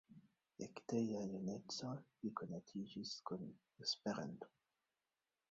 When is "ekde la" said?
0.67-1.19